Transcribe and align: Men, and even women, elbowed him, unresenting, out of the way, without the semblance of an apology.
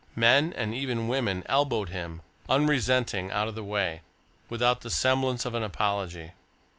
Men, 0.15 0.51
and 0.53 0.73
even 0.73 1.07
women, 1.07 1.43
elbowed 1.45 1.89
him, 1.89 2.23
unresenting, 2.49 3.29
out 3.31 3.47
of 3.47 3.53
the 3.53 3.63
way, 3.63 4.01
without 4.49 4.81
the 4.81 4.89
semblance 4.89 5.45
of 5.45 5.53
an 5.53 5.61
apology. 5.61 6.31